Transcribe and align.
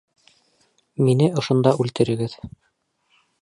—Мине 1.09 1.27
ошонда 1.41 1.75
үлтерегеҙ! 1.85 2.35